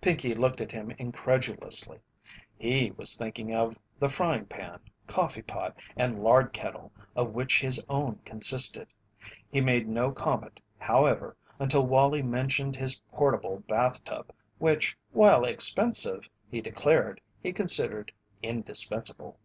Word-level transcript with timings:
Pinkey 0.00 0.36
looked 0.36 0.60
at 0.60 0.70
him 0.70 0.92
incredulously. 1.00 1.98
He 2.56 2.92
was 2.92 3.16
thinking 3.16 3.52
of 3.52 3.76
the 3.98 4.08
frying 4.08 4.46
pan, 4.46 4.78
coffee 5.08 5.42
pot, 5.42 5.74
and 5.96 6.22
lard 6.22 6.52
kettle 6.52 6.92
of 7.16 7.32
which 7.34 7.60
his 7.60 7.84
own 7.88 8.20
consisted. 8.24 8.86
He 9.50 9.60
made 9.60 9.88
no 9.88 10.12
comment, 10.12 10.60
however, 10.78 11.36
until 11.58 11.88
Wallie 11.88 12.22
mentioned 12.22 12.76
his 12.76 13.00
portable 13.10 13.64
bath 13.66 14.04
tub, 14.04 14.30
which, 14.58 14.96
while 15.10 15.44
expensive, 15.44 16.30
he 16.48 16.60
declared 16.60 17.20
he 17.42 17.52
considered 17.52 18.12
indispensable. 18.44 19.40